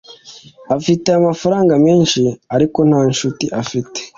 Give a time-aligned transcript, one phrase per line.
[0.75, 2.21] Afite amafaranga menshi,
[2.55, 3.99] ariko nta nshuti afite.